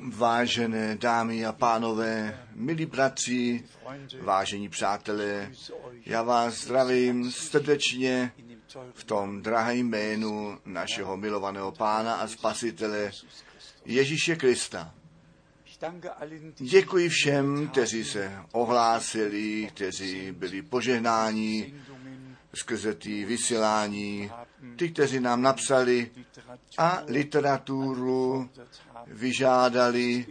Vážené 0.00 0.96
dámy 0.96 1.46
a 1.46 1.52
pánové, 1.52 2.46
milí 2.54 2.86
bratři, 2.86 3.64
vážení 4.20 4.68
přátelé, 4.68 5.52
já 6.06 6.22
vás 6.22 6.54
zdravím 6.54 7.32
srdečně 7.32 8.32
v 8.94 9.04
tom 9.04 9.42
drahém 9.42 9.76
jménu 9.88 10.58
našeho 10.64 11.16
milovaného 11.16 11.72
pána 11.72 12.14
a 12.14 12.28
spasitele 12.28 13.10
Ježíše 13.84 14.36
Krista. 14.36 14.94
Děkuji 16.58 17.08
všem, 17.08 17.68
kteří 17.68 18.04
se 18.04 18.32
ohlásili, 18.52 19.68
kteří 19.74 20.32
byli 20.32 20.62
požehnáni 20.62 21.74
skrze 22.54 22.94
ty 22.94 23.24
vysílání, 23.24 24.30
ty, 24.76 24.88
kteří 24.88 25.20
nám 25.20 25.42
napsali 25.42 26.10
a 26.78 27.02
literaturu 27.06 28.50
vyžádali. 29.06 30.26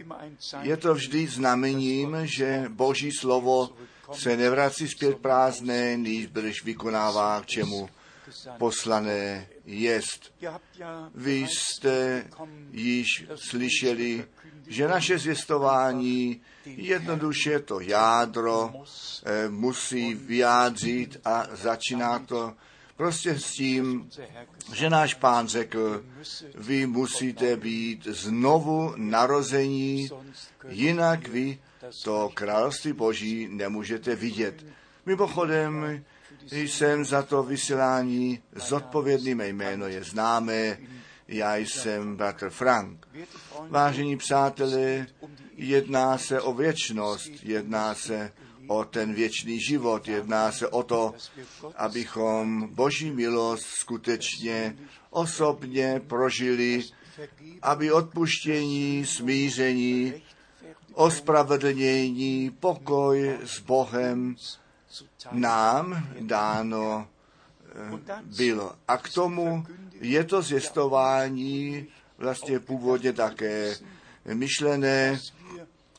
Je 0.62 0.76
to 0.76 0.94
vždy 0.94 1.26
znamením, 1.26 2.16
že 2.22 2.64
Boží 2.68 3.12
slovo 3.12 3.70
se 4.12 4.36
nevrací 4.36 4.88
zpět 4.88 5.18
prázdné, 5.18 5.96
když 6.32 6.64
vykonává 6.64 7.40
k 7.40 7.46
čemu 7.46 7.88
poslané 8.58 9.46
jest. 9.64 10.34
Vy 11.14 11.46
jste 11.48 12.24
již 12.70 13.06
slyšeli, 13.34 14.24
že 14.66 14.88
naše 14.88 15.18
zvěstování 15.18 16.40
jednoduše 16.66 17.58
to 17.58 17.80
jádro 17.80 18.72
eh, 19.24 19.48
musí 19.48 20.14
vyjádřit 20.14 21.20
a 21.24 21.46
začíná 21.52 22.18
to 22.18 22.54
prostě 22.96 23.38
s 23.38 23.52
tím, 23.52 24.10
že 24.72 24.90
náš 24.90 25.14
pán 25.14 25.48
řekl, 25.48 26.04
vy 26.54 26.86
musíte 26.86 27.56
být 27.56 28.04
znovu 28.04 28.94
narození, 28.96 30.08
jinak 30.68 31.28
vy 31.28 31.58
to 32.04 32.30
království 32.34 32.92
boží 32.92 33.48
nemůžete 33.50 34.14
vidět. 34.16 34.66
Mimochodem, 35.06 36.04
jsem 36.50 37.04
za 37.04 37.22
to 37.22 37.42
vysílání 37.42 38.42
zodpovědný, 38.56 39.34
mé 39.34 39.48
jméno 39.48 39.86
je 39.86 40.04
známé, 40.04 40.78
já 41.28 41.56
jsem 41.56 42.16
bratr 42.16 42.50
Frank. 42.50 43.08
Vážení 43.68 44.16
přátelé, 44.16 45.06
jedná 45.56 46.18
se 46.18 46.40
o 46.40 46.54
věčnost, 46.54 47.30
jedná 47.42 47.94
se 47.94 48.32
o 48.66 48.84
ten 48.84 49.14
věčný 49.14 49.60
život, 49.60 50.08
jedná 50.08 50.52
se 50.52 50.68
o 50.68 50.82
to, 50.82 51.14
abychom 51.76 52.68
Boží 52.74 53.10
milost 53.10 53.66
skutečně 53.66 54.76
osobně 55.10 56.00
prožili, 56.06 56.84
aby 57.62 57.92
odpuštění, 57.92 59.06
smíření, 59.06 60.12
ospravedlnění, 60.94 62.50
pokoj 62.60 63.38
s 63.44 63.60
Bohem 63.60 64.36
nám 65.32 66.08
dáno 66.20 67.08
eh, 67.66 67.98
bylo. 68.36 68.72
A 68.88 68.96
k 68.96 69.08
tomu 69.08 69.66
je 70.00 70.24
to 70.24 70.42
zjistování 70.42 71.86
vlastně 72.18 72.60
původně 72.60 73.12
také 73.12 73.76
myšlené, 74.34 75.20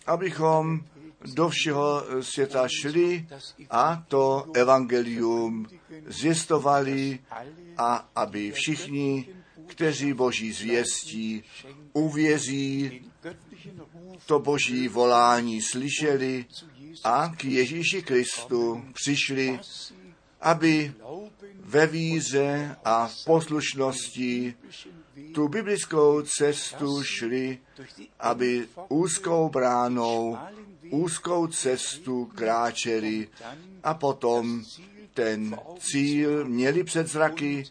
abychom 0.05 0.81
do 1.34 1.50
všeho 1.50 2.04
světa 2.22 2.68
šli 2.82 3.28
a 3.70 4.04
to 4.08 4.46
evangelium 4.54 5.68
zjistovali 6.06 7.20
a 7.78 8.10
aby 8.16 8.52
všichni, 8.52 9.28
kteří 9.68 10.14
Boží 10.14 10.52
zvěstí, 10.52 11.44
uvěří, 11.94 13.02
to 14.26 14.40
Boží 14.40 14.88
volání 14.88 15.62
slyšeli 15.62 16.46
a 17.04 17.30
k 17.38 17.46
Ježíši 17.46 18.02
Kristu 18.02 18.84
přišli, 18.94 19.60
aby 20.42 20.94
ve 21.60 21.88
víze 21.88 22.76
a 22.86 23.08
v 23.08 23.26
poslušnosti 23.26 24.56
tu 25.33 25.48
biblickou 25.48 26.22
cestu 26.22 27.04
šli, 27.04 27.60
aby 28.20 28.67
úzkou 28.89 29.50
bránou, 29.50 30.38
úzkou 30.93 31.48
cestu 31.48 32.26
kráčeli 32.26 33.27
a 33.83 33.93
potom 33.93 34.64
ten 35.14 35.58
cíl 35.80 36.45
měli 36.45 36.83
před 36.83 37.08
zraky 37.08 37.64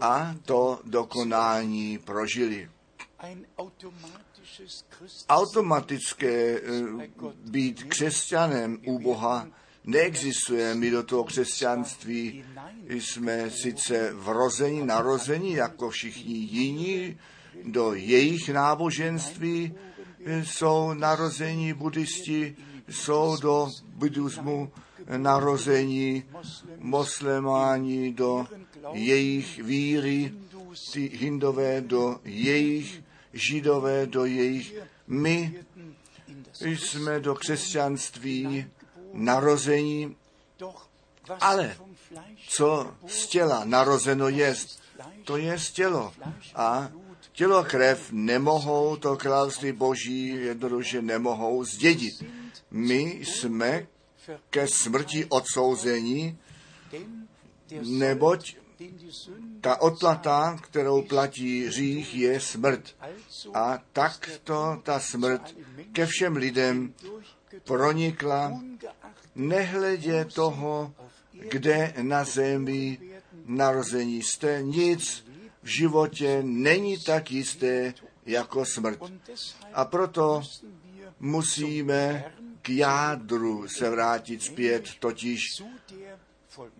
a 0.00 0.34
to 0.44 0.80
dokonání 0.84 1.98
prožili. 1.98 2.70
Automatické 5.28 6.60
eh, 6.60 6.62
být 7.44 7.82
křesťanem 7.82 8.78
u 8.86 8.98
Boha 8.98 9.48
neexistuje. 9.84 10.74
My 10.74 10.90
do 10.90 11.02
toho 11.02 11.24
křesťanství 11.24 12.44
jsme 12.88 13.50
sice 13.50 14.12
vrození, 14.12 14.86
narození, 14.86 15.52
jako 15.52 15.90
všichni 15.90 16.34
jiní, 16.34 17.18
do 17.64 17.94
jejich 17.94 18.48
náboženství 18.48 19.74
jsou 20.26 20.92
narození 20.94 21.72
buddhisti, 21.72 22.56
jsou 22.88 23.36
do 23.36 23.68
buddhismu 23.86 24.72
narození 25.16 26.24
moslemáni 26.78 28.12
do 28.12 28.46
jejich 28.92 29.62
víry, 29.62 30.32
ty 30.92 31.08
hindové 31.14 31.80
do 31.80 32.20
jejich, 32.24 33.02
židové 33.32 34.06
do 34.06 34.24
jejich. 34.24 34.74
My 35.06 35.54
jsme 36.60 37.20
do 37.20 37.34
křesťanství 37.34 38.66
narození, 39.12 40.16
ale 41.40 41.76
co 42.48 42.94
z 43.06 43.26
těla 43.26 43.64
narozeno 43.64 44.28
jest, 44.28 44.82
to 45.24 45.36
je 45.36 45.58
tělo. 45.70 46.12
A 46.54 46.88
tělo 47.36 47.56
a 47.56 47.64
krev 47.64 48.12
nemohou 48.12 48.96
to 48.96 49.16
království 49.16 49.72
boží 49.72 50.26
jednoduše 50.26 51.02
nemohou 51.02 51.64
zdědit. 51.64 52.24
My 52.70 53.00
jsme 53.24 53.86
ke 54.50 54.68
smrti 54.68 55.24
odsouzení, 55.28 56.38
neboť 57.82 58.56
ta 59.60 59.80
odplata, 59.80 60.58
kterou 60.62 61.02
platí 61.02 61.70
řích, 61.70 62.14
je 62.14 62.40
smrt. 62.40 62.96
A 63.54 63.78
tak 63.92 64.30
to 64.44 64.80
ta 64.82 65.00
smrt 65.00 65.56
ke 65.92 66.06
všem 66.06 66.36
lidem 66.36 66.94
pronikla, 67.64 68.60
nehledě 69.34 70.24
toho, 70.24 70.94
kde 71.50 71.94
na 72.02 72.24
zemi 72.24 72.98
narození 73.46 74.22
jste, 74.22 74.62
nic 74.62 75.25
v 75.66 75.68
životě 75.68 76.42
není 76.42 76.98
tak 76.98 77.30
jisté 77.30 77.94
jako 78.26 78.64
smrt. 78.64 79.00
A 79.72 79.84
proto 79.84 80.42
musíme 81.20 82.24
k 82.62 82.68
jádru 82.68 83.68
se 83.68 83.90
vrátit 83.90 84.42
zpět, 84.42 84.84
totiž 85.00 85.40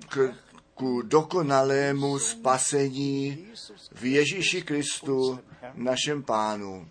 k, 0.08 0.34
ku 0.74 1.02
dokonalému 1.02 2.18
spasení 2.18 3.46
v 3.94 4.04
Ježíši 4.04 4.62
Kristu, 4.62 5.38
našem 5.74 6.22
pánu, 6.22 6.88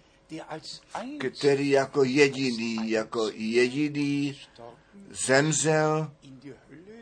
který 1.31 1.69
jako 1.69 2.03
jediný, 2.03 2.89
jako 2.89 3.29
jediný 3.33 4.39
zemřel 5.09 6.11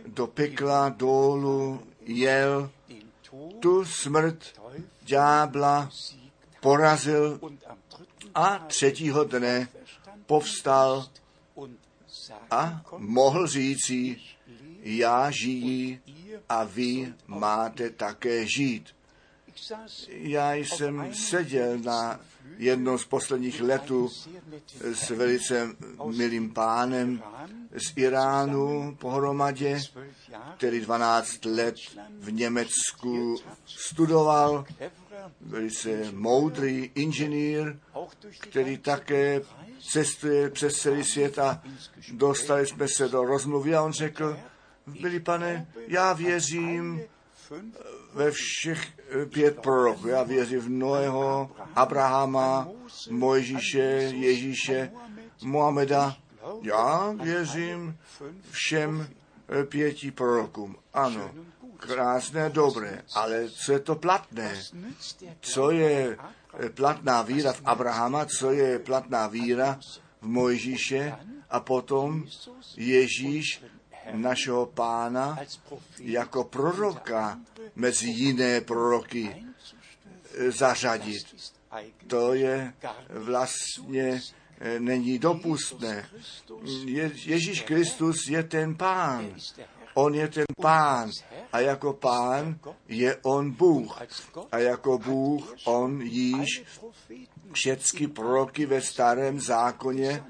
do 0.08 0.28
pekla 0.28 0.90
dolů, 0.90 1.82
jel 2.06 2.70
tu 3.64 3.86
smrt 3.86 4.60
ďábla, 5.02 5.90
porazil 6.60 7.40
a 8.36 8.60
třetího 8.60 9.24
dne 9.24 9.68
povstal 10.26 11.08
a 12.52 12.82
mohl 12.98 13.48
říci, 13.48 14.20
já 14.80 15.32
žijí 15.32 16.00
a 16.50 16.64
vy 16.64 17.14
máte 17.28 17.90
také 17.90 18.48
žít. 18.48 18.96
Já 20.08 20.54
jsem 20.54 21.14
seděl 21.14 21.78
na 21.78 22.20
jednou 22.58 22.98
z 22.98 23.06
posledních 23.06 23.62
letů 23.62 24.10
s 24.94 25.10
velice 25.10 25.70
milým 26.06 26.54
pánem 26.54 27.24
z 27.72 27.98
Iránu 27.98 28.96
pohromadě, 29.00 29.82
který 30.58 30.82
12 30.82 31.46
let 31.46 31.76
v 32.20 32.32
Německu 32.32 33.36
studoval, 33.66 34.66
velice 35.42 36.12
moudrý 36.12 36.92
inženýr, 36.96 37.80
který 38.40 38.78
také 38.78 39.42
cestuje 39.92 40.50
přes 40.50 40.76
celý 40.76 41.04
svět 41.04 41.40
a 41.40 41.64
dostali 42.12 42.68
jsme 42.68 42.88
se 42.88 43.10
do 43.10 43.24
rozmluvy 43.24 43.76
a 43.76 43.82
on 43.82 43.94
řekl, 43.94 44.40
milý 45.02 45.20
pane, 45.20 45.68
já 45.88 46.14
věřím 46.14 47.02
ve 48.14 48.32
všech 48.32 48.88
eh, 48.98 49.26
pět 49.26 49.60
proroků. 49.60 50.08
Já 50.08 50.24
věřím 50.24 50.60
v 50.60 50.70
Noého, 50.70 51.52
Abrahama, 51.76 52.68
Mojžíše, 53.10 53.80
Ježíše, 54.14 54.92
Mohameda. 55.44 56.16
Já 56.62 57.14
věřím 57.22 57.98
všem 58.52 59.08
eh, 59.50 59.64
pěti 59.64 60.12
prorokům. 60.12 60.76
Ano, 60.94 61.32
krásné, 61.78 62.50
dobré, 62.50 63.02
ale 63.16 63.50
co 63.50 63.72
je 63.72 63.80
to 63.80 63.96
platné? 63.96 64.62
Co 65.42 65.72
je 65.72 66.18
eh, 66.60 66.70
platná 66.70 67.22
víra 67.22 67.54
v 67.54 67.62
Abrahama, 67.66 68.26
co 68.26 68.52
je 68.52 68.80
platná 68.80 69.28
víra 69.28 69.80
v 70.22 70.28
Mojžíše 70.28 71.16
a 71.50 71.60
potom 71.60 72.26
Ježíš 72.78 73.64
našeho 74.12 74.66
pána 74.66 75.40
jako 76.00 76.44
proroka 76.44 77.40
mezi 77.76 78.10
jiné 78.10 78.62
proroky 78.62 79.46
eh, 80.38 80.52
zařadit. 80.52 81.24
To 82.08 82.34
je 82.34 82.74
vlastně 83.10 84.22
eh, 84.60 84.80
není 84.80 85.20
dopustné. 85.20 86.10
Je, 86.86 87.12
Ježíš 87.26 87.62
Kristus 87.62 88.28
je 88.28 88.44
ten 88.44 88.76
pán. 88.76 89.36
On 89.94 90.16
je 90.16 90.28
ten 90.28 90.46
pán 90.62 91.10
a 91.52 91.60
jako 91.60 91.94
pán 91.94 92.60
je 92.88 93.18
on 93.22 93.52
Bůh. 93.52 94.02
A 94.52 94.58
jako 94.58 94.98
Bůh 94.98 95.56
on 95.66 96.02
již 96.02 96.64
všechny 97.54 98.08
proroky 98.08 98.66
ve 98.66 98.82
starém 98.82 99.40
zákoně 99.40 100.24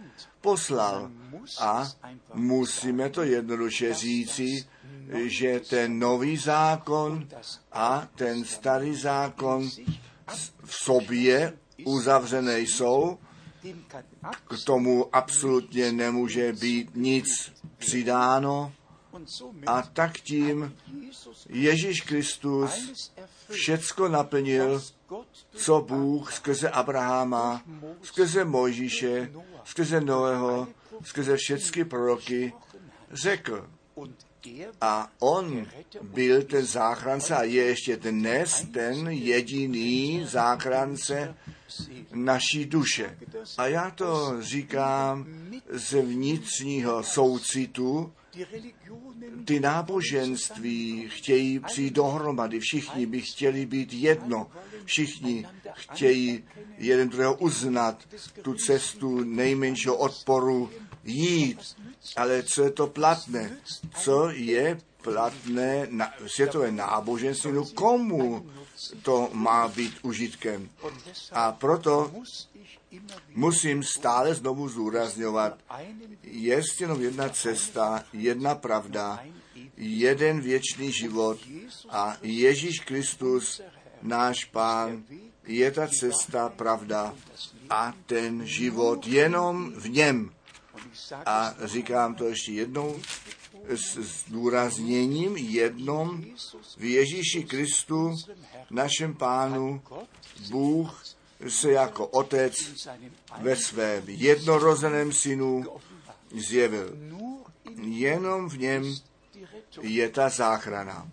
poslal. 0.43 1.11
A 1.59 1.91
musíme 2.33 3.09
to 3.09 3.23
jednoduše 3.23 3.93
říci, 3.93 4.67
že 5.23 5.59
ten 5.59 5.99
nový 5.99 6.37
zákon 6.37 7.27
a 7.71 8.07
ten 8.15 8.45
starý 8.45 8.95
zákon 8.95 9.69
v 10.63 10.73
sobě 10.75 11.53
uzavřené 11.85 12.59
jsou, 12.59 13.17
k 14.47 14.65
tomu 14.65 15.15
absolutně 15.15 15.91
nemůže 15.91 16.53
být 16.53 16.95
nic 16.95 17.25
přidáno. 17.77 18.73
A 19.67 19.81
tak 19.81 20.17
tím 20.19 20.75
Ježíš 21.49 22.01
Kristus 22.01 23.11
všecko 23.49 24.07
naplnil, 24.07 24.81
co 25.55 25.81
Bůh 25.81 26.33
skrze 26.33 26.69
Abrahama, 26.69 27.61
skrze 28.01 28.45
Mojžíše, 28.45 29.31
skrze 29.63 30.01
Noého, 30.01 30.67
skrze 31.03 31.37
všechny 31.37 31.85
proroky 31.85 32.53
řekl. 33.11 33.67
A 34.81 35.11
on 35.19 35.67
byl 36.01 36.43
ten 36.43 36.65
záchránce 36.65 37.35
a 37.35 37.43
je 37.43 37.63
ještě 37.63 37.97
dnes 37.97 38.67
ten 38.73 39.07
jediný 39.07 40.25
záchránce 40.25 41.35
naší 42.13 42.65
duše. 42.65 43.17
A 43.57 43.67
já 43.67 43.91
to 43.91 44.37
říkám 44.41 45.25
ze 45.69 46.01
vnitřního 46.01 47.03
soucitu, 47.03 48.13
ty 49.45 49.59
náboženství 49.59 51.09
chtějí 51.09 51.59
přijít 51.59 51.93
dohromady, 51.93 52.59
všichni 52.59 53.05
by 53.05 53.21
chtěli 53.21 53.65
být 53.65 53.93
jedno, 53.93 54.47
všichni 54.85 55.45
chtějí 55.73 56.43
jeden 56.77 57.09
druhého 57.09 57.35
uznat, 57.35 58.03
tu 58.41 58.53
cestu 58.53 59.23
nejmenšího 59.23 59.97
odporu 59.97 60.69
jít. 61.03 61.59
Ale 62.15 62.43
co 62.43 62.63
je 62.63 62.71
to 62.71 62.87
platné? 62.87 63.57
Co 63.99 64.29
je 64.29 64.77
platné 65.01 65.87
na, 65.89 66.13
světové 66.27 66.71
náboženství? 66.71 67.51
No 67.51 67.65
komu 67.65 68.49
to 69.01 69.29
má 69.33 69.67
být 69.67 69.93
užitkem? 70.01 70.69
A 71.31 71.51
proto 71.51 72.11
musím 73.35 73.83
stále 73.83 74.35
znovu 74.35 74.69
zúrazňovat, 74.69 75.57
je 76.23 76.61
jenom 76.79 77.01
jedna 77.01 77.29
cesta, 77.29 78.03
jedna 78.13 78.55
pravda, 78.55 79.19
jeden 79.77 80.41
věčný 80.41 80.91
život 80.91 81.39
a 81.89 82.17
Ježíš 82.21 82.79
Kristus, 82.79 83.61
náš 84.01 84.45
Pán, 84.45 85.03
je 85.47 85.71
ta 85.71 85.87
cesta, 85.87 86.49
pravda 86.49 87.15
a 87.69 87.93
ten 88.05 88.45
život 88.47 89.07
jenom 89.07 89.73
v 89.73 89.89
něm. 89.89 90.31
A 91.25 91.55
říkám 91.63 92.15
to 92.15 92.25
ještě 92.25 92.51
jednou 92.51 92.99
s 93.67 93.97
zdůrazněním 93.97 95.37
jednom 95.37 96.23
v 96.77 96.83
Ježíši 96.83 97.43
Kristu, 97.43 98.15
našem 98.69 99.15
Pánu, 99.15 99.81
Bůh 100.49 101.03
se 101.47 101.71
jako 101.71 102.07
otec 102.07 102.53
ve 103.41 103.55
svém 103.55 104.03
jednorozeném 104.07 105.13
synu 105.13 105.65
zjevil. 106.35 106.97
Jenom 107.81 108.49
v 108.49 108.57
něm 108.57 108.95
je 109.81 110.09
ta 110.09 110.29
záchrana. 110.29 111.07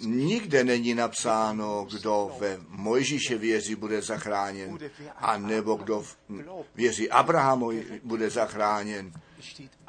Nikde 0.00 0.64
není 0.64 0.94
napsáno, 0.94 1.86
kdo 1.98 2.36
ve 2.38 2.58
Mojžíše 2.68 3.38
věří, 3.38 3.74
bude 3.74 4.02
zachráněn, 4.02 4.78
a 5.16 5.38
nebo 5.38 5.74
kdo 5.74 6.04
věří 6.74 7.10
Abrahamovi, 7.10 8.00
bude 8.04 8.30
zachráněn. 8.30 9.12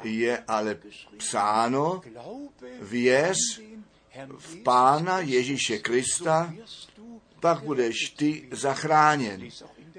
Je 0.04 0.38
ale 0.48 0.78
psáno, 1.16 2.00
věř 2.80 3.36
v 4.38 4.56
Pána 4.56 5.18
Ježíše 5.20 5.78
Krista, 5.78 6.54
pak 7.40 7.62
budeš 7.62 8.10
ty 8.16 8.48
zachráněn. 8.50 9.48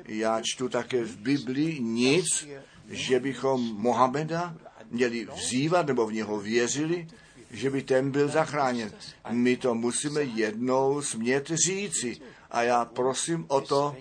Já 0.07 0.41
čtu 0.43 0.69
také 0.69 1.03
v 1.03 1.17
Biblii 1.17 1.79
nic, 1.79 2.47
že 2.89 3.19
bychom 3.19 3.61
Mohameda 3.61 4.55
měli 4.91 5.27
vzývat 5.35 5.87
nebo 5.87 6.07
v 6.07 6.13
něho 6.13 6.39
věřili, 6.39 7.07
že 7.51 7.69
by 7.69 7.81
ten 7.81 8.11
byl 8.11 8.27
zachráněn. 8.27 8.91
My 9.31 9.57
to 9.57 9.75
musíme 9.75 10.23
jednou 10.23 11.01
smět 11.01 11.51
říci. 11.65 12.17
A 12.51 12.63
já 12.63 12.85
prosím 12.85 13.45
o 13.47 13.61
to, 13.61 13.95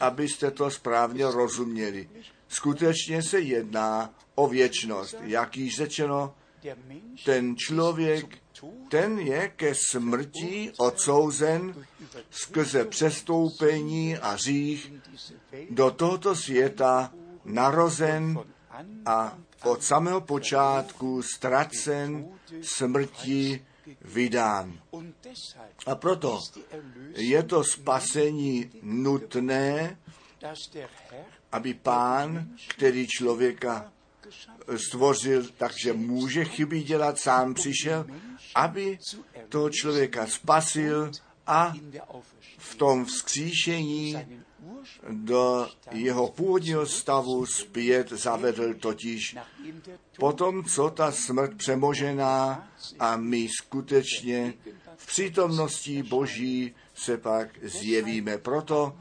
abyste 0.00 0.50
to 0.50 0.70
správně 0.70 1.24
rozuměli. 1.24 2.08
Skutečně 2.48 3.22
se 3.22 3.40
jedná 3.40 4.14
o 4.34 4.48
věčnost. 4.48 5.16
Jak 5.22 5.56
již 5.56 5.76
řečeno, 5.76 6.34
ten 7.24 7.56
člověk, 7.56 8.38
ten 8.88 9.18
je 9.18 9.48
ke 9.48 9.74
smrti 9.74 10.72
odsouzen 10.78 11.86
skrze 12.30 12.84
přestoupení 12.84 14.16
a 14.16 14.36
řích 14.36 14.92
do 15.70 15.90
tohoto 15.90 16.34
světa 16.34 17.12
narozen 17.44 18.38
a 19.06 19.38
od 19.64 19.82
samého 19.82 20.20
počátku 20.20 21.22
ztracen 21.22 22.28
smrti 22.62 23.64
vydán. 24.04 24.80
A 25.86 25.94
proto 25.94 26.40
je 27.14 27.42
to 27.42 27.64
spasení 27.64 28.70
nutné, 28.82 29.98
aby 31.52 31.74
pán, 31.74 32.48
který 32.68 33.06
člověka 33.06 33.92
stvořil, 34.76 35.46
takže 35.56 35.92
může 35.92 36.44
chyby 36.44 36.82
dělat, 36.82 37.18
sám 37.18 37.54
přišel, 37.54 38.06
aby 38.54 38.98
toho 39.48 39.70
člověka 39.70 40.26
spasil 40.26 41.10
a 41.46 41.72
v 42.58 42.74
tom 42.74 43.04
vzkříšení 43.04 44.16
do 45.08 45.68
jeho 45.90 46.28
původního 46.28 46.86
stavu 46.86 47.46
zpět 47.46 48.10
zavedl 48.10 48.74
totiž 48.74 49.36
potom, 50.18 50.64
co 50.64 50.90
ta 50.90 51.12
smrt 51.12 51.56
přemožená 51.56 52.68
a 52.98 53.16
my 53.16 53.48
skutečně 53.60 54.54
v 54.96 55.06
přítomnosti 55.06 56.02
Boží 56.02 56.74
se 56.94 57.18
pak 57.18 57.48
zjevíme. 57.62 58.38
Proto 58.38 58.98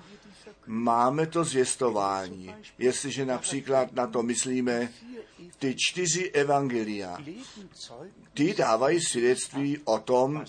máme 0.72 1.28
to 1.28 1.44
zvěstování. 1.44 2.56
Jestliže 2.78 3.26
například 3.26 3.94
na 3.94 4.08
to 4.08 4.24
myslíme, 4.24 4.90
ty 5.60 5.76
čtyři 5.78 6.32
evangelia, 6.32 7.18
ty 8.34 8.54
dávají 8.54 9.02
svědectví 9.02 9.78
o 9.86 10.00
tom, 10.00 10.46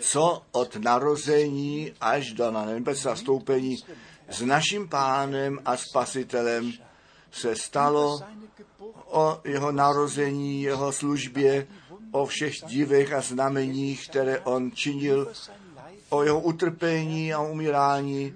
co 0.00 0.42
od 0.52 0.76
narození 0.76 1.92
až 2.00 2.32
do 2.32 2.50
na 2.50 2.64
nebe 2.64 2.94
zastoupení 2.94 3.76
s 4.28 4.40
naším 4.42 4.88
pánem 4.88 5.58
a 5.64 5.76
spasitelem 5.76 6.72
se 7.32 7.56
stalo 7.56 8.20
o 9.04 9.40
jeho 9.44 9.72
narození, 9.72 10.62
jeho 10.62 10.92
službě, 10.92 11.66
o 12.10 12.26
všech 12.26 12.54
divech 12.66 13.12
a 13.12 13.20
znameních, 13.20 14.08
které 14.08 14.40
on 14.40 14.72
činil, 14.72 15.32
o 16.08 16.22
jeho 16.22 16.40
utrpení 16.40 17.34
a 17.34 17.40
umírání, 17.40 18.34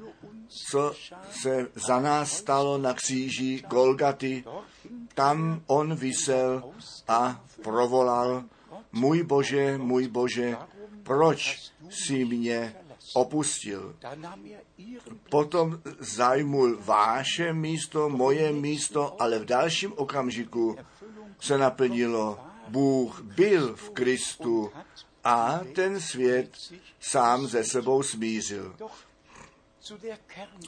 co 0.53 0.93
se 1.31 1.69
za 1.75 2.01
nás 2.01 2.33
stalo 2.33 2.79
na 2.79 2.95
kříži 2.95 3.63
Golgaty. 3.69 4.45
Tam 5.15 5.63
on 5.67 5.95
vysel 5.95 6.63
a 7.09 7.45
provolal, 7.63 8.45
můj 8.93 9.23
Bože, 9.23 9.79
můj 9.79 10.09
Bože, 10.09 10.57
proč 11.03 11.71
si 11.91 12.25
mě 12.25 12.75
opustil. 13.15 13.97
Potom 15.31 15.81
zajmul 15.99 16.79
váše 16.81 17.53
místo, 17.53 18.09
moje 18.09 18.53
místo, 18.53 19.17
ale 19.23 19.39
v 19.39 19.45
dalším 19.45 19.93
okamžiku 19.97 20.77
se 21.41 21.59
naplnilo. 21.59 22.39
Bůh 22.69 23.21
byl 23.23 23.77
v 23.77 23.91
Kristu 23.91 24.73
a 25.25 25.61
ten 25.75 26.01
svět 26.01 26.51
sám 27.01 27.47
ze 27.47 27.65
sebou 27.65 28.03
smířil. 28.03 28.77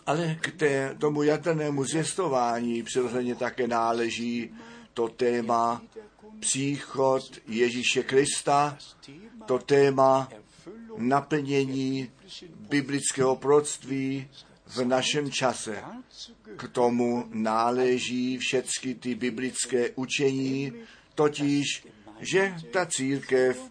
Ale 0.07 0.37
k 0.41 0.53
té, 0.53 0.97
tomu 1.01 1.23
jatrnému 1.23 1.85
zjistování 1.85 2.83
přirozeně 2.83 3.35
také 3.35 3.69
náleží 3.69 4.55
to 4.95 5.09
téma 5.09 5.83
příchod 6.41 7.23
Ježíše 7.49 8.03
Krista, 8.03 8.79
to 9.47 9.59
téma 9.59 10.29
naplnění 10.97 12.11
biblického 12.69 13.37
proctví 13.37 14.29
v 14.67 14.85
našem 14.85 15.31
čase. 15.31 15.83
K 16.57 16.69
tomu 16.69 17.25
náleží 17.33 18.39
všechny 18.39 18.95
ty 18.95 19.15
biblické 19.15 19.91
učení, 19.91 20.73
totiž, 21.15 21.87
že 22.21 22.55
ta 22.73 22.87
církev 22.87 23.71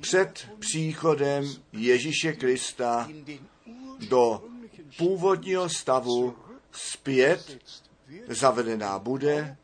před 0.00 0.48
příchodem 0.58 1.44
Ježíše 1.72 2.32
Krista 2.32 3.08
do 4.08 4.49
původního 4.98 5.68
stavu 5.68 6.36
zpět 6.72 7.58
zavedená 8.28 8.98
bude 8.98 9.56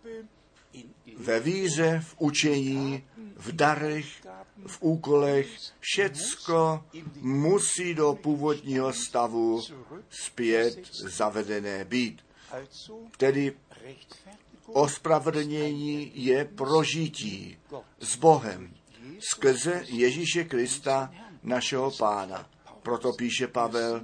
ve 1.17 1.41
víře, 1.41 2.03
v 2.05 2.15
učení, 2.19 3.05
v 3.37 3.53
darech, 3.53 4.07
v 4.67 4.83
úkolech, 4.83 5.49
všecko 5.81 6.85
musí 7.21 7.95
do 7.95 8.15
původního 8.23 8.93
stavu 8.93 9.63
zpět 10.11 10.79
zavedené 10.93 11.85
být. 11.85 12.23
Tedy 13.17 13.53
ospravedlnění 14.67 16.13
je 16.15 16.45
prožití 16.45 17.59
s 18.01 18.17
Bohem 18.17 18.75
skrze 19.21 19.83
Ježíše 19.87 20.45
Krista, 20.45 21.15
našeho 21.43 21.91
pána. 21.91 22.51
Proto 22.83 23.13
píše 23.13 23.47
Pavel, 23.47 24.03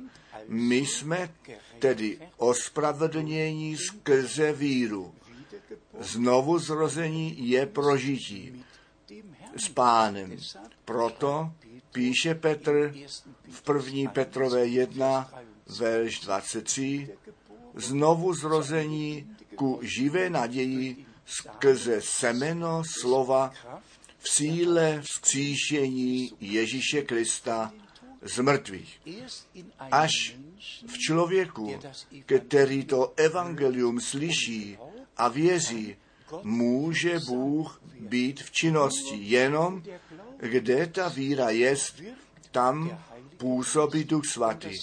my 0.49 0.77
jsme 0.77 1.35
tedy 1.79 2.19
ospravedlnění 2.37 3.77
skrze 3.77 4.53
víru. 4.53 5.15
Znovu 6.01 6.59
zrození 6.59 7.49
je 7.49 7.67
prožití 7.67 8.65
s 9.57 9.69
pánem. 9.69 10.37
Proto 10.85 11.53
píše 11.93 12.35
Petr 12.35 12.95
v 13.51 13.63
první 13.63 14.09
Petrové 14.09 14.67
1, 14.67 15.31
verš 15.79 16.21
23, 16.21 17.09
znovu 17.75 18.35
zrození 18.35 19.37
ku 19.55 19.81
živé 19.83 20.31
naději 20.31 21.07
skrze 21.27 22.01
semeno 22.01 22.83
slova 23.01 23.53
v 24.19 24.29
síle 24.29 25.03
vzkříšení 25.03 26.33
Ježíše 26.41 27.03
Krista 27.03 27.73
z 28.23 28.39
mrtvých. 28.39 29.01
Až 29.79 30.37
v 30.87 30.99
člověku, 30.99 31.79
který 32.37 32.85
to 32.85 33.13
evangelium 33.17 34.01
slyší 34.01 34.79
a 35.17 35.29
věří, 35.29 35.97
může 36.43 37.19
Bůh 37.29 37.83
být 38.01 38.43
v 38.43 38.51
činnosti. 38.51 39.17
Jenom 39.17 39.83
kde 40.39 40.87
ta 40.87 41.09
víra 41.09 41.51
jest, 41.51 42.03
tam 42.51 42.99
působí 43.37 44.05
Duch 44.05 44.27
Svatý. 44.27 44.79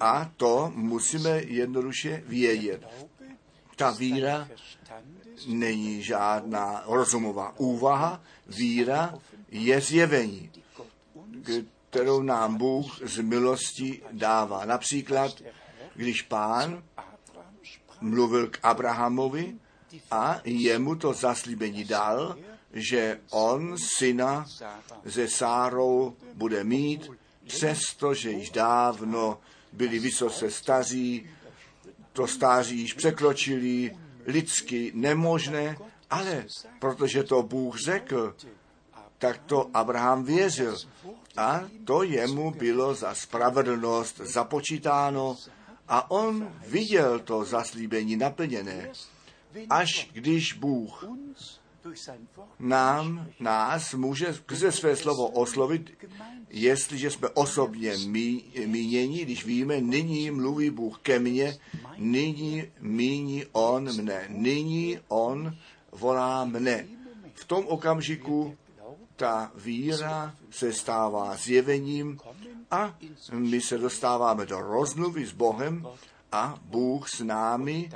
A 0.00 0.30
to 0.36 0.72
musíme 0.74 1.30
jednoduše 1.30 2.22
vědět. 2.26 2.86
Ta 3.76 3.90
víra 3.90 4.48
není 5.46 6.02
žádná 6.02 6.82
rozumová 6.86 7.54
úvaha, 7.58 8.22
víra 8.46 9.14
je 9.50 9.80
zjevení, 9.80 10.50
kterou 11.92 12.22
nám 12.22 12.56
Bůh 12.56 13.00
z 13.04 13.18
milosti 13.18 14.02
dává. 14.12 14.64
Například, 14.64 15.42
když 15.94 16.22
pán 16.22 16.82
mluvil 18.00 18.50
k 18.50 18.58
Abrahamovi 18.62 19.54
a 20.10 20.40
jemu 20.44 20.94
to 20.94 21.12
zaslíbení 21.12 21.84
dal, 21.84 22.36
že 22.72 23.20
on 23.30 23.76
syna 23.78 24.46
ze 25.04 25.28
Sárou 25.28 26.16
bude 26.34 26.64
mít, 26.64 27.10
přestože 27.46 28.30
již 28.30 28.50
dávno 28.50 29.38
byli 29.72 29.98
vysoce 29.98 30.50
staří, 30.50 31.30
to 32.12 32.26
stáří 32.26 32.78
již 32.78 32.92
překročili, 32.92 33.96
lidsky 34.26 34.92
nemožné, 34.94 35.76
ale 36.10 36.46
protože 36.78 37.22
to 37.22 37.42
Bůh 37.42 37.76
řekl, 37.78 38.36
tak 39.18 39.38
to 39.46 39.70
Abraham 39.74 40.24
věřil. 40.24 40.76
A 41.36 41.60
to 41.84 42.02
jemu 42.02 42.50
bylo 42.50 42.94
za 42.94 43.14
spravedlnost 43.14 44.16
započítáno 44.16 45.36
a 45.88 46.10
on 46.10 46.52
viděl 46.66 47.18
to 47.18 47.44
zaslíbení 47.44 48.16
naplněné. 48.16 48.90
Až 49.70 50.10
když 50.12 50.52
Bůh 50.52 51.04
nám, 52.58 53.26
nás 53.40 53.94
může 53.94 54.34
skrze 54.34 54.72
své 54.72 54.96
slovo 54.96 55.28
oslovit, 55.28 55.90
jestliže 56.50 57.10
jsme 57.10 57.28
osobně 57.28 57.96
mí, 58.06 58.44
mínění, 58.66 59.18
když 59.18 59.44
víme, 59.44 59.80
nyní 59.80 60.30
mluví 60.30 60.70
Bůh 60.70 60.98
ke 60.98 61.18
mně, 61.18 61.58
nyní 61.96 62.64
míní 62.80 63.44
On 63.52 63.96
mne, 63.96 64.26
nyní 64.28 64.98
On 65.08 65.56
volá 65.92 66.44
mne. 66.44 66.86
V 67.34 67.44
tom 67.44 67.66
okamžiku 67.66 68.56
ta 69.16 69.52
víra 69.54 70.34
se 70.50 70.72
stává 70.72 71.36
zjevením 71.36 72.18
a 72.70 72.98
my 73.32 73.60
se 73.60 73.78
dostáváme 73.78 74.46
do 74.46 74.60
rozmluvy 74.60 75.26
s 75.26 75.32
Bohem 75.32 75.86
a 76.32 76.58
Bůh 76.62 77.08
s 77.08 77.20
námi 77.20 77.90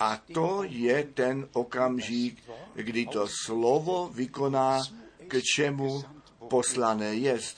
a 0.00 0.20
to 0.34 0.62
je 0.62 1.04
ten 1.04 1.48
okamžik, 1.52 2.42
kdy 2.74 3.06
to 3.06 3.26
slovo 3.44 4.08
vykoná, 4.14 4.80
k 5.28 5.40
čemu 5.56 6.04
poslané 6.48 7.14
jest. 7.14 7.56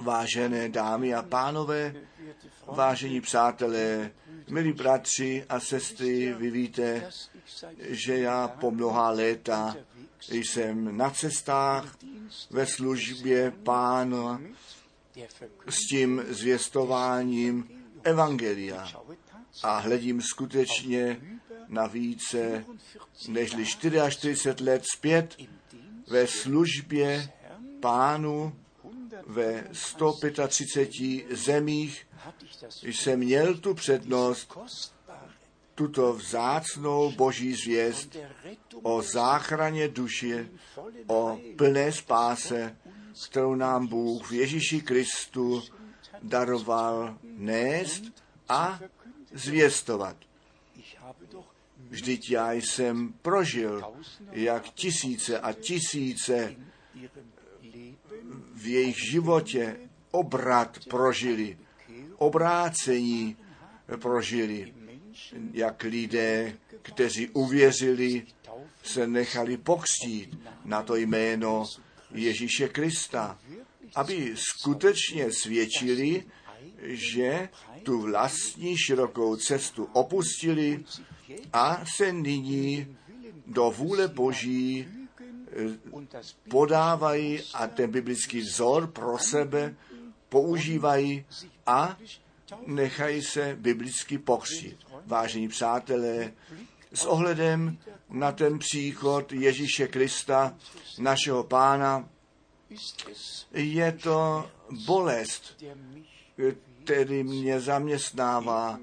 Vážené 0.00 0.68
dámy 0.68 1.14
a 1.14 1.22
pánové, 1.22 1.94
vážení 2.66 3.20
přátelé, 3.20 4.10
milí 4.50 4.72
bratři 4.72 5.44
a 5.48 5.60
sestry, 5.60 6.34
vy 6.34 6.50
víte, 6.50 7.10
že 7.78 8.18
já 8.18 8.48
po 8.48 8.70
mnoha 8.70 9.10
léta 9.10 9.76
jsem 10.30 10.96
na 10.96 11.10
cestách 11.10 11.98
ve 12.50 12.66
službě 12.66 13.50
pána 13.50 14.40
s 15.68 15.78
tím 15.90 16.24
zvěstováním 16.28 17.68
Evangelia 18.02 18.88
a 19.62 19.78
hledím 19.78 20.22
skutečně 20.22 21.20
na 21.68 21.86
více 21.86 22.64
než 23.28 23.54
44 23.66 24.64
let 24.64 24.82
zpět 24.94 25.36
ve 26.06 26.26
službě 26.26 27.32
pánu 27.80 28.56
ve 29.26 29.68
135 29.72 31.36
zemích. 31.36 32.06
Jsem 32.82 33.18
měl 33.18 33.58
tu 33.58 33.74
přednost 33.74 34.58
tuto 35.78 36.12
vzácnou 36.12 37.12
boží 37.12 37.54
zvěst 37.54 38.16
o 38.82 39.02
záchraně 39.02 39.88
duše, 39.88 40.48
o 41.06 41.38
plné 41.56 41.92
spáse, 41.92 42.76
kterou 43.30 43.54
nám 43.54 43.86
Bůh 43.86 44.30
v 44.30 44.32
Ježíši 44.32 44.80
Kristu 44.80 45.62
daroval 46.22 47.18
nést 47.22 48.02
a 48.48 48.80
zvěstovat. 49.32 50.16
Vždyť 51.90 52.30
já 52.30 52.52
jsem 52.52 53.12
prožil, 53.22 53.82
jak 54.32 54.64
tisíce 54.64 55.40
a 55.40 55.52
tisíce 55.52 56.56
v 58.54 58.66
jejich 58.66 58.96
životě 59.10 59.76
obrat 60.10 60.78
prožili, 60.90 61.58
obrácení 62.16 63.36
prožili, 63.96 64.74
jak 65.52 65.82
lidé, 65.82 66.56
kteří 66.82 67.28
uvěřili, 67.28 68.26
se 68.82 69.06
nechali 69.06 69.56
pokřtít 69.56 70.38
na 70.64 70.82
to 70.82 70.96
jméno 70.96 71.64
Ježíše 72.10 72.68
Krista, 72.68 73.38
aby 73.94 74.34
skutečně 74.36 75.32
svědčili, 75.32 76.24
že 76.82 77.48
tu 77.82 78.00
vlastní 78.00 78.76
širokou 78.78 79.36
cestu 79.36 79.88
opustili 79.92 80.84
a 81.52 81.84
se 81.96 82.12
nyní 82.12 82.96
do 83.46 83.70
vůle 83.70 84.08
Boží 84.08 84.88
podávají 86.50 87.40
a 87.54 87.66
ten 87.66 87.90
biblický 87.90 88.40
vzor 88.40 88.86
pro 88.86 89.18
sebe 89.18 89.74
používají 90.28 91.24
a 91.66 91.98
nechají 92.66 93.22
se 93.22 93.56
biblicky 93.60 94.18
pokřít. 94.18 94.76
Vážení 95.06 95.48
přátelé, 95.48 96.32
s 96.94 97.04
ohledem 97.04 97.78
na 98.10 98.32
ten 98.32 98.58
příchod 98.58 99.32
Ježíše 99.32 99.88
Krista, 99.88 100.54
našeho 100.98 101.44
pána, 101.44 102.08
je 103.52 103.92
to 103.92 104.50
bolest, 104.86 105.64
který 106.84 107.22
mě 107.22 107.60
zaměstnává, 107.60 108.78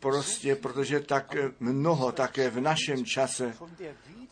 prostě 0.00 0.56
protože 0.56 1.00
tak 1.00 1.36
mnoho 1.60 2.12
také 2.12 2.50
v 2.50 2.60
našem 2.60 3.04
čase 3.04 3.54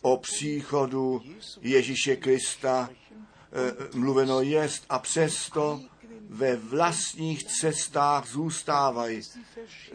o 0.01 0.17
příchodu 0.17 1.21
Ježíše 1.61 2.15
Krista 2.15 2.89
e, 2.89 3.97
mluveno 3.97 4.41
jest 4.41 4.85
a 4.89 4.99
přesto 4.99 5.81
ve 6.29 6.55
vlastních 6.55 7.43
cestách 7.43 8.27
zůstávají. 8.27 9.21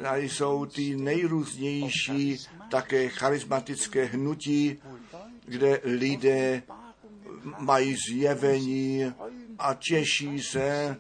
Tady 0.02 0.28
jsou 0.28 0.66
ty 0.66 0.96
nejrůznější 0.96 2.38
také 2.70 3.08
charismatické 3.08 4.04
hnutí, 4.04 4.78
kde 5.44 5.80
lidé 5.84 6.62
mají 7.58 7.96
zjevení 8.08 9.12
a 9.58 9.74
těší 9.74 10.42
se 10.42 10.96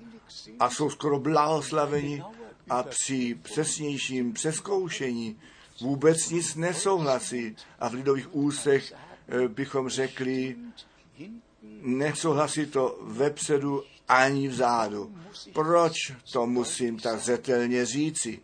a 0.60 0.70
jsou 0.70 0.90
skoro 0.90 1.18
blahoslaveni 1.18 2.22
a 2.70 2.82
při 2.82 3.38
přesnějším 3.42 4.32
přeskoušení 4.32 5.38
vůbec 5.80 6.30
nic 6.30 6.54
nesouhlasí. 6.54 7.56
A 7.78 7.88
v 7.88 7.94
lidových 7.94 8.34
ústech 8.34 8.92
eh, 8.92 9.48
bychom 9.48 9.88
řekli, 9.88 10.56
nesouhlasí 11.82 12.66
to 12.66 12.98
vepředu 13.02 13.82
ani 14.12 14.48
vzadu. 14.48 15.14
Proč 15.52 15.94
to 16.32 16.46
musím 16.46 16.98
tak 16.98 17.20
zetelně 17.20 17.86
říci? 17.86 18.40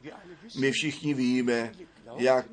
My 0.58 0.70
všichni 0.72 1.14
víme, 1.14 1.72
jak 2.16 2.46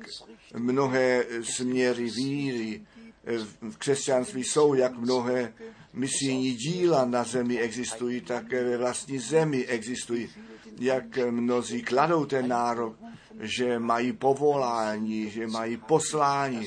mnohé 0.54 1.24
směry 1.42 2.10
víry 2.10 2.86
v 3.60 3.76
křesťanství 3.78 4.44
jsou, 4.44 4.74
jak 4.74 4.98
mnohé 4.98 5.52
misijní 5.92 6.54
díla 6.54 7.04
na 7.04 7.24
zemi 7.24 7.58
existují, 7.58 8.20
také 8.20 8.64
ve 8.64 8.76
vlastní 8.76 9.18
zemi 9.18 9.66
existují, 9.66 10.28
jak 10.78 11.18
mnozí 11.30 11.82
kladou 11.82 12.24
ten 12.24 12.48
nárok, 12.48 12.96
že 13.40 13.78
mají 13.78 14.12
povolání, 14.12 15.30
že 15.30 15.46
mají 15.46 15.76
poslání. 15.76 16.66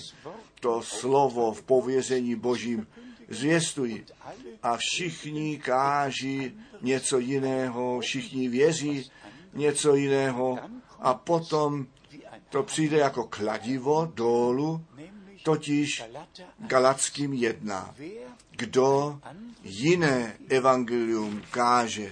To 0.60 0.82
slovo 0.82 1.53
v 1.53 1.63
pověření 1.63 2.36
Božím 2.36 2.88
zvěstují. 3.30 4.06
A 4.64 4.78
všichni 4.78 5.58
káží 5.58 6.52
něco 6.82 7.20
jiného, 7.20 8.00
všichni 8.00 8.50
věří 8.50 9.12
něco 9.54 9.96
jiného 9.96 10.60
a 11.00 11.14
potom 11.14 11.88
to 12.50 12.64
přijde 12.64 12.98
jako 12.98 13.24
kladivo 13.24 14.12
dolů, 14.16 14.86
totiž 15.44 16.04
Galackým 16.60 17.34
jedna. 17.34 17.96
Kdo 18.52 19.20
jiné 19.64 20.38
evangelium 20.50 21.42
káže, 21.52 22.12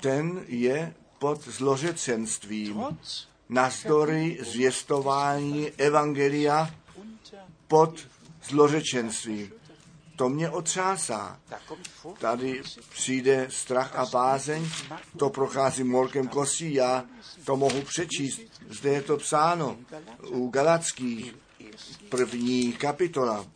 ten 0.00 0.44
je 0.46 0.94
pod 1.18 1.48
zlořecenstvím. 1.48 2.82
Navzdory 3.48 4.38
zvěstování 4.40 5.70
evangelia 5.70 6.74
pod 7.68 8.00
zlořečenstvím. 8.42 9.52
To 10.20 10.28
mě 10.28 10.50
otřásá. 10.50 11.40
Tady 12.18 12.62
přijde 12.90 13.46
strach 13.50 13.96
a 13.96 14.06
bázeň, 14.06 14.68
to 15.16 15.30
prochází 15.30 15.84
morkem 15.84 16.28
kostí, 16.28 16.74
já 16.74 17.04
to 17.44 17.56
mohu 17.56 17.82
přečíst. 17.82 18.40
Zde 18.68 18.90
je 18.90 19.02
to 19.02 19.16
psáno 19.16 19.78
u 20.28 20.48
Galackých, 20.48 21.34
první 22.08 22.72
kapitola, 22.72 23.46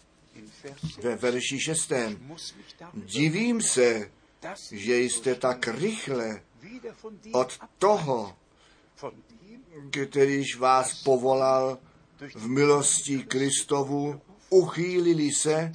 ve 1.02 1.16
verši 1.16 1.60
šestém. 1.60 2.36
Divím 2.94 3.62
se, 3.62 4.10
že 4.72 4.98
jste 4.98 5.34
tak 5.34 5.68
rychle 5.68 6.42
od 7.32 7.58
toho, 7.78 8.36
kterýž 10.10 10.56
vás 10.56 11.02
povolal 11.02 11.78
v 12.34 12.48
milosti 12.48 13.22
Kristovu, 13.22 14.20
uchýlili 14.50 15.32
se 15.32 15.72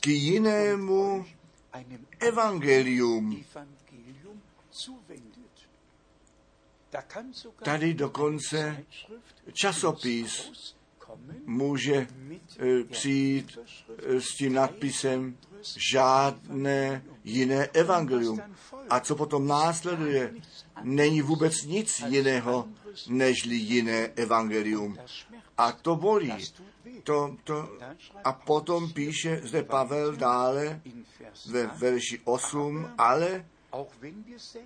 k 0.00 0.06
jinému 0.06 1.26
evangelium. 2.20 3.44
Tady 7.64 7.94
dokonce 7.94 8.84
časopis 9.52 10.52
může 11.46 12.06
eh, 12.58 12.84
přijít 12.84 13.58
eh, 13.58 14.20
s 14.20 14.36
tím 14.36 14.52
nadpisem 14.52 15.36
žádné 15.92 17.04
jiné 17.24 17.66
evangelium. 17.66 18.40
A 18.90 19.00
co 19.00 19.16
potom 19.16 19.46
následuje? 19.46 20.34
Není 20.82 21.22
vůbec 21.22 21.62
nic 21.62 22.00
jiného, 22.08 22.68
nežli 23.08 23.54
jiné 23.54 24.06
evangelium. 24.06 24.98
A 25.58 25.72
to 25.72 25.96
bolí. 25.96 26.32
To, 27.02 27.36
to, 27.44 27.68
a 28.24 28.32
potom 28.32 28.92
píše 28.92 29.40
zde 29.44 29.62
Pavel 29.62 30.16
dále 30.16 30.80
ve 31.46 31.66
verši 31.66 32.20
8, 32.24 32.90
ale 32.98 33.44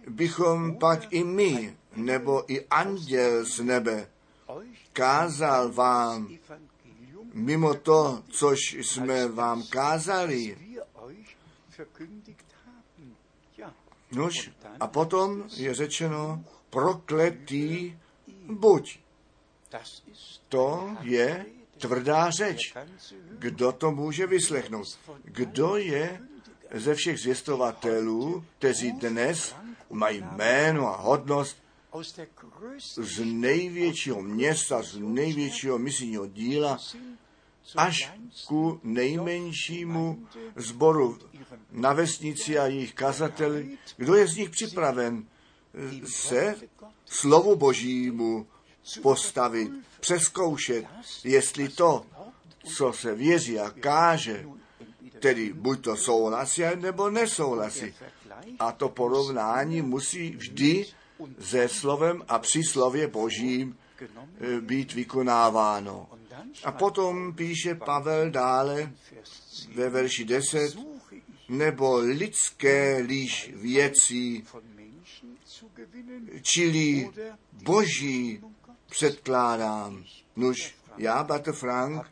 bychom 0.08 0.78
pak 0.78 1.12
i 1.12 1.24
my, 1.24 1.76
nebo 1.96 2.52
i 2.52 2.66
anděl 2.66 3.44
z 3.44 3.60
nebe, 3.60 4.10
kázal 4.92 5.72
vám 5.72 6.28
mimo 7.32 7.74
to, 7.74 8.22
což 8.28 8.58
jsme 8.72 9.28
vám 9.28 9.62
kázali. 9.62 10.58
Nož, 14.12 14.50
a 14.80 14.86
potom 14.86 15.44
je 15.56 15.74
řečeno, 15.74 16.44
prokletý 16.70 17.98
buď. 18.46 18.98
To 20.48 20.96
je 21.00 21.46
tvrdá 21.78 22.30
řeč. 22.30 22.74
Kdo 23.38 23.72
to 23.72 23.90
může 23.90 24.26
vyslechnout? 24.26 24.98
Kdo 25.24 25.76
je 25.76 26.20
ze 26.74 26.94
všech 26.94 27.18
zvěstovatelů, 27.18 28.44
kteří 28.58 28.92
dnes 28.92 29.54
mají 29.90 30.24
jméno 30.32 30.94
a 30.94 30.96
hodnost 30.96 31.56
z 32.96 33.24
největšího 33.24 34.22
města, 34.22 34.82
z 34.82 34.98
největšího 34.98 35.78
misijního 35.78 36.26
díla, 36.26 36.78
až 37.76 38.12
ku 38.46 38.80
nejmenšímu 38.82 40.26
zboru 40.56 41.18
na 41.72 41.92
vesnici 41.92 42.58
a 42.58 42.66
jejich 42.66 42.94
kazateli, 42.94 43.78
kdo 43.96 44.14
je 44.14 44.26
z 44.26 44.36
nich 44.36 44.50
připraven 44.50 45.26
se 46.04 46.54
slovu 47.04 47.56
božímu 47.56 48.46
postavit, 49.02 49.70
přeskoušet, 50.00 50.84
jestli 51.24 51.68
to, 51.68 52.06
co 52.76 52.92
se 52.92 53.14
věří 53.14 53.58
a 53.58 53.70
káže, 53.70 54.46
tedy 55.18 55.52
buď 55.52 55.84
to 55.84 55.96
souhlasí, 55.96 56.62
nebo 56.74 57.10
nesouhlasí. 57.10 57.94
A 58.58 58.72
to 58.72 58.88
porovnání 58.88 59.82
musí 59.82 60.30
vždy 60.30 60.86
se 61.40 61.68
slovem 61.68 62.22
a 62.28 62.38
při 62.38 62.62
slově 62.62 63.08
božím 63.08 63.76
eh, 64.00 64.60
být 64.60 64.92
vykonáváno. 64.94 66.08
A 66.64 66.72
potom 66.72 67.34
píše 67.34 67.74
Pavel 67.74 68.30
dále 68.30 68.92
ve 69.74 69.90
verši 69.90 70.24
10, 70.24 70.76
nebo 71.48 71.96
lidské 71.96 72.96
líž 72.96 73.50
věcí, 73.54 74.44
čili 76.42 77.10
boží 77.52 78.40
předkládám. 78.90 80.04
Nuž, 80.36 80.74
já, 80.98 81.24
Bate 81.24 81.52
Frank, 81.52 82.06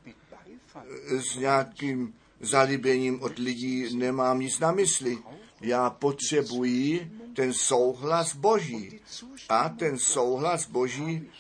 s 1.09 1.37
nějakým 1.37 2.15
zalíbením 2.41 3.23
od 3.23 3.39
lidí 3.39 3.97
nemám 3.97 4.41
nic 4.41 4.59
na 4.59 4.73
mysli. 4.73 5.19
Já 5.61 5.91
potřebuji 5.91 7.11
ten 7.37 7.53
souhlas 7.53 8.35
Boží. 8.37 9.01
A 9.49 9.69
ten 9.69 9.99
souhlas 9.99 10.67
Boží 10.67 11.31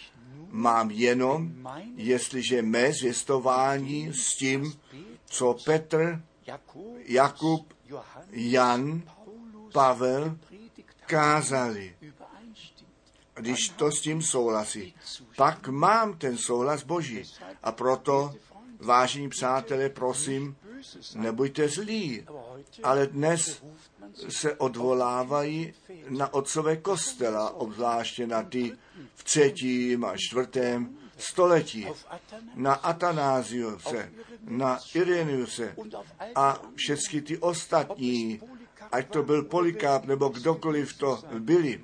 mám 0.50 0.90
jenom, 0.90 1.52
jestliže 1.96 2.62
mé 2.62 2.92
zvěstování 2.92 4.12
s 4.12 4.36
tím, 4.36 4.72
co 5.24 5.56
Petr, 5.64 6.22
Jakub, 7.06 7.74
Jan, 8.30 9.02
Pavel 9.72 10.38
kázali. 11.06 11.94
Když 13.34 13.68
to 13.68 13.90
s 13.90 14.00
tím 14.00 14.22
souhlasí, 14.22 14.94
pak 15.36 15.68
mám 15.68 16.18
ten 16.18 16.38
souhlas 16.38 16.82
Boží. 16.82 17.22
A 17.62 17.72
proto, 17.72 18.34
vážení 18.80 19.28
přátelé, 19.28 19.88
prosím, 19.88 20.56
nebuďte 21.14 21.68
zlí. 21.68 22.26
Ale 22.82 23.06
dnes 23.06 23.62
se 24.28 24.54
odvolávají 24.54 25.74
na 26.08 26.34
otcové 26.34 26.76
kostela, 26.76 27.50
obzvláště 27.50 28.26
na 28.26 28.42
ty 28.42 28.72
v 29.14 29.24
třetím 29.24 30.04
a 30.04 30.14
čtvrtém 30.16 30.96
století, 31.18 31.86
na 32.54 32.74
Atanáziuse, 32.74 34.12
na 34.48 34.78
Ireniuse 34.94 35.76
a 36.34 36.62
všechny 36.74 37.22
ty 37.22 37.38
ostatní, 37.38 38.40
ať 38.92 39.10
to 39.10 39.22
byl 39.22 39.42
Polikáp 39.42 40.04
nebo 40.04 40.28
kdokoliv 40.28 40.98
to 40.98 41.22
byli, 41.38 41.80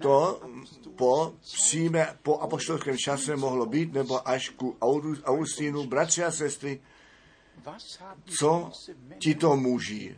to 0.00 0.40
po 0.96 1.34
přímé, 1.42 2.18
po 2.22 2.38
apoštolském 2.38 2.98
čase 2.98 3.36
mohlo 3.36 3.66
být, 3.66 3.92
nebo 3.92 4.28
až 4.28 4.48
ku 4.48 4.76
Augustínu, 5.24 5.86
bratři 5.86 6.24
a 6.24 6.30
sestry, 6.30 6.80
co 8.24 8.70
tito 9.18 9.56
muži, 9.56 10.16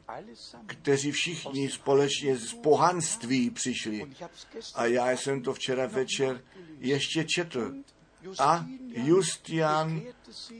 kteří 0.66 1.12
všichni 1.12 1.70
společně 1.70 2.36
z 2.36 2.54
pohanství 2.54 3.50
přišli. 3.50 4.10
A 4.74 4.86
já 4.86 5.10
jsem 5.10 5.42
to 5.42 5.54
včera 5.54 5.86
večer 5.86 6.44
ještě 6.78 7.24
četl. 7.24 7.74
A 8.38 8.66
Justian 8.88 10.02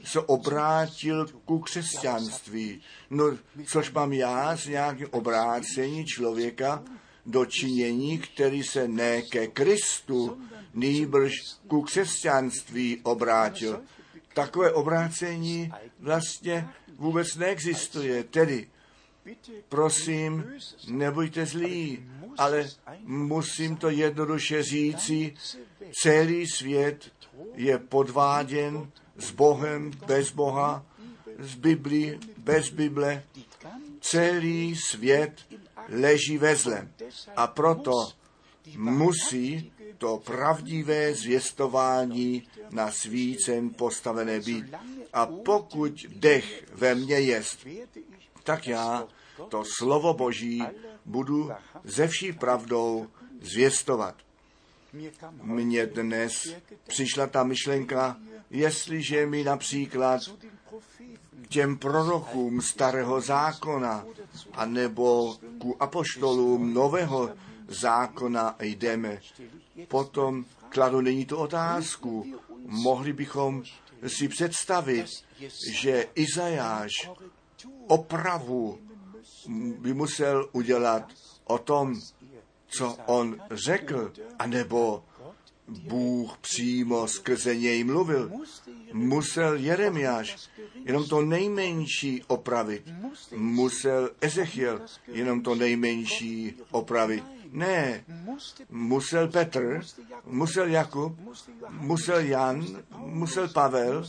se 0.03 0.19
obrátil 0.19 1.27
ku 1.45 1.59
křesťanství. 1.59 2.81
No, 3.09 3.37
což 3.65 3.91
mám 3.91 4.13
já 4.13 4.57
s 4.57 4.65
nějakým 4.65 5.07
obrácení 5.11 6.05
člověka 6.05 6.83
do 7.25 7.45
činění, 7.45 8.17
který 8.17 8.63
se 8.63 8.87
ne 8.87 9.21
ke 9.21 9.47
Kristu, 9.47 10.41
nýbrž 10.73 11.33
ku 11.67 11.81
křesťanství 11.81 12.99
obrátil. 13.03 13.81
Takové 14.33 14.71
obrácení 14.71 15.71
vlastně 15.99 16.69
vůbec 16.97 17.35
neexistuje. 17.35 18.23
Tedy, 18.23 18.67
prosím, 19.69 20.45
nebuďte 20.87 21.45
zlí, 21.45 22.05
ale 22.37 22.69
musím 23.03 23.75
to 23.75 23.89
jednoduše 23.89 24.63
říci, 24.63 25.33
celý 26.01 26.47
svět 26.47 27.11
je 27.55 27.77
podváděn 27.77 28.91
s 29.17 29.31
Bohem, 29.31 29.91
bez 30.07 30.31
Boha, 30.31 30.85
z 31.39 31.55
Biblí, 31.55 32.19
bez 32.37 32.69
Bible. 32.69 33.23
Celý 34.01 34.75
svět 34.75 35.45
leží 35.87 36.37
ve 36.37 36.55
zlem. 36.55 36.93
A 37.35 37.47
proto 37.47 37.91
musí 38.75 39.73
to 39.97 40.17
pravdivé 40.17 41.13
zvěstování 41.13 42.47
na 42.69 42.91
svícen 42.91 43.69
postavené 43.69 44.39
být. 44.39 44.65
A 45.13 45.25
pokud 45.25 45.93
dech 46.07 46.65
ve 46.73 46.95
mně 46.95 47.15
jest, 47.19 47.67
tak 48.43 48.67
já 48.67 49.07
to 49.49 49.63
slovo 49.77 50.13
Boží 50.13 50.63
budu 51.05 51.51
ze 51.83 52.07
vší 52.07 52.33
pravdou 52.33 53.07
zvěstovat. 53.41 54.15
Mně 55.41 55.85
dnes 55.85 56.55
přišla 56.87 57.27
ta 57.27 57.43
myšlenka, 57.43 58.17
jestliže 58.49 59.25
mi 59.25 59.43
například 59.43 60.21
těm 61.49 61.77
prorokům 61.77 62.61
starého 62.61 63.21
zákona, 63.21 64.05
anebo 64.53 65.37
ku 65.59 65.83
apoštolům 65.83 66.73
nového 66.73 67.29
zákona 67.67 68.55
jdeme, 68.59 69.21
potom 69.87 70.45
kladu 70.69 71.01
není 71.01 71.25
tu 71.25 71.37
otázku. 71.37 72.25
Mohli 72.65 73.13
bychom 73.13 73.63
si 74.07 74.27
představit, 74.27 75.05
že 75.71 76.07
Izajáš 76.15 76.91
opravu 77.87 78.79
by 79.79 79.93
musel 79.93 80.49
udělat 80.51 81.03
o 81.45 81.57
tom, 81.57 82.01
co 82.67 82.97
on 83.05 83.37
řekl, 83.51 84.13
anebo 84.39 85.03
Bůh 85.69 86.37
přímo 86.37 87.07
skrze 87.07 87.55
něj 87.55 87.83
mluvil. 87.83 88.31
Musel 88.93 89.55
Jeremiáš 89.55 90.49
jenom 90.85 91.07
to 91.07 91.21
nejmenší 91.21 92.23
opravit. 92.27 92.83
Musel 93.35 94.09
Ezechiel 94.21 94.81
jenom 95.07 95.41
to 95.41 95.55
nejmenší 95.55 96.53
opravit. 96.71 97.23
Ne, 97.51 98.05
musel 98.69 99.27
Petr, 99.27 99.81
musel 100.25 100.67
Jakub, 100.67 101.17
musel 101.69 102.19
Jan, 102.19 102.65
musel 102.97 103.49
Pavel, 103.49 104.05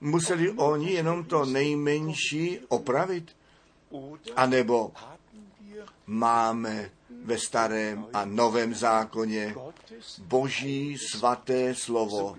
museli 0.00 0.50
oni 0.50 0.92
jenom 0.92 1.24
to 1.24 1.44
nejmenší 1.44 2.58
opravit. 2.68 3.36
A 4.36 4.46
nebo 4.46 4.92
máme 6.06 6.90
ve 7.24 7.38
starém 7.38 8.06
a 8.12 8.24
novém 8.24 8.74
zákoně 8.74 9.54
boží 10.18 10.98
svaté 10.98 11.74
slovo. 11.74 12.36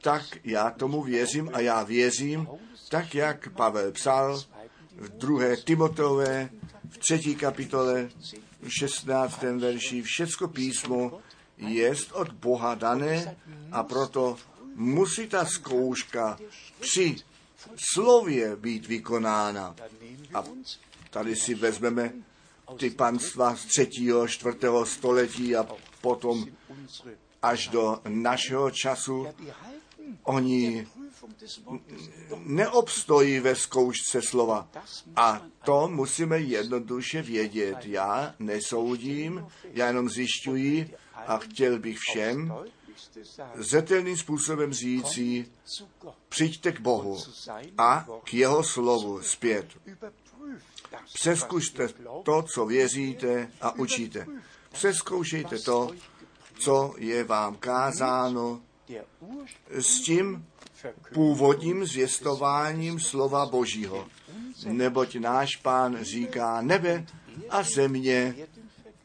Tak 0.00 0.22
já 0.44 0.70
tomu 0.70 1.02
věřím 1.02 1.50
a 1.52 1.60
já 1.60 1.82
věřím, 1.82 2.48
tak 2.88 3.14
jak 3.14 3.48
Pavel 3.48 3.92
psal 3.92 4.42
v 4.96 5.08
druhé 5.08 5.56
Timotové, 5.56 6.48
v 6.90 6.98
třetí 6.98 7.34
kapitole, 7.34 8.08
v 8.62 8.68
16. 8.78 9.42
verši, 9.42 10.02
všecko 10.02 10.48
písmo 10.48 11.20
jest 11.56 12.12
od 12.12 12.32
Boha 12.32 12.74
dané 12.74 13.36
a 13.72 13.82
proto 13.82 14.36
musí 14.74 15.26
ta 15.26 15.44
zkouška 15.44 16.38
při 16.80 17.16
slově 17.92 18.56
být 18.56 18.86
vykonána. 18.86 19.74
A 20.34 20.44
tady 21.10 21.36
si 21.36 21.54
vezmeme 21.54 22.12
ty 22.78 22.90
panstva 22.90 23.56
z 23.56 23.64
třetího, 23.64 24.28
čtvrtého 24.28 24.86
století 24.86 25.56
a 25.56 25.68
potom 26.00 26.46
až 27.42 27.68
do 27.68 28.00
našeho 28.08 28.70
času. 28.70 29.26
Oni 30.22 30.86
neobstojí 32.44 33.40
ve 33.40 33.54
zkoušce 33.54 34.22
slova. 34.22 34.68
A 35.16 35.42
to 35.64 35.88
musíme 35.88 36.38
jednoduše 36.38 37.22
vědět. 37.22 37.76
Já 37.84 38.34
nesoudím, 38.38 39.46
já 39.72 39.86
jenom 39.86 40.08
zjišťuji 40.08 40.94
a 41.26 41.38
chtěl 41.38 41.78
bych 41.78 41.98
všem 41.98 42.52
zetelným 43.54 44.16
způsobem 44.16 44.72
říci, 44.72 45.46
přijďte 46.28 46.72
k 46.72 46.80
Bohu 46.80 47.18
a 47.78 48.06
k 48.24 48.34
jeho 48.34 48.64
slovu 48.64 49.22
zpět. 49.22 49.66
Přeskušte 51.14 51.88
to, 52.22 52.42
co 52.42 52.66
věříte 52.66 53.50
a 53.60 53.72
učíte. 53.72 54.26
Přeskoušejte 54.72 55.58
to, 55.58 55.90
co 56.58 56.94
je 56.98 57.24
vám 57.24 57.56
kázáno 57.56 58.60
s 59.70 60.00
tím 60.00 60.46
původním 61.14 61.86
zvěstováním 61.86 63.00
slova 63.00 63.46
Božího. 63.46 64.08
Neboť 64.66 65.16
náš 65.16 65.56
pán 65.56 66.04
říká, 66.04 66.60
nebe 66.60 67.06
a 67.50 67.62
země 67.62 68.34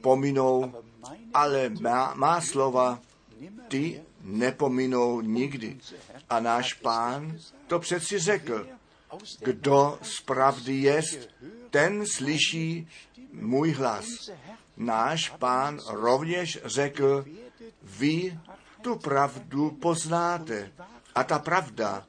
pominou, 0.01 0.73
ale 1.33 1.69
má, 1.69 2.13
má 2.15 2.41
slova 2.41 2.99
ty 3.67 4.01
nepominou 4.21 5.21
nikdy. 5.21 5.77
A 6.29 6.39
náš 6.39 6.73
pán 6.73 7.37
to 7.67 7.79
přeci 7.79 8.19
řekl. 8.19 8.67
Kdo 9.39 9.99
z 10.01 10.21
pravdy 10.21 10.73
jest, 10.73 11.29
ten 11.71 12.03
slyší 12.15 12.87
můj 13.33 13.71
hlas. 13.71 14.05
Náš 14.77 15.29
pán 15.29 15.79
rovněž 15.87 16.59
řekl, 16.65 17.25
vy 17.83 18.39
tu 18.81 18.95
pravdu 18.95 19.71
poznáte 19.71 20.71
a 21.15 21.23
ta 21.23 21.39
pravda, 21.39 22.07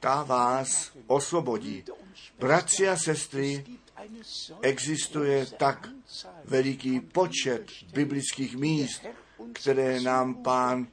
ta 0.00 0.22
vás 0.22 0.92
osvobodí. 1.06 1.84
Bratři 2.38 2.88
a 2.88 2.96
sestry, 2.96 3.64
existuje 4.62 5.46
tak 5.46 5.88
veliký 6.44 7.00
počet 7.00 7.66
biblických 7.92 8.56
míst, 8.56 9.06
které 9.52 10.00
nám 10.00 10.34
pán 10.34 10.86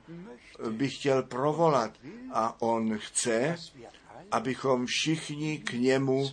by 0.69 0.89
chtěl 0.89 1.23
provolat 1.23 1.97
a 2.33 2.61
on 2.61 2.97
chce, 2.97 3.55
abychom 4.31 4.85
všichni 4.85 5.57
k 5.57 5.73
němu 5.73 6.29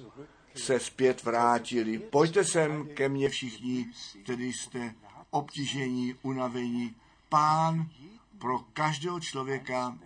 se 0.59 0.81
zpět 0.81 1.25
vrátili. 1.25 1.99
Pojďte 1.99 2.45
sem 2.45 2.89
ke 2.95 3.09
mně 3.09 3.29
všichni, 3.29 3.87
kteří 4.23 4.53
jste 4.53 4.95
obtížení, 5.31 6.15
unavení. 6.23 6.95
Pán 7.29 7.91
pro 8.39 8.59
každého 8.59 9.21
člověka 9.21 9.99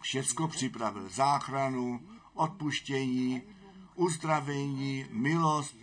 všecko 0.00 0.48
připravil. 0.48 1.08
Záchranu, 1.08 2.00
odpuštění, 2.34 3.42
uzdravení, 3.94 5.06
milost, 5.10 5.76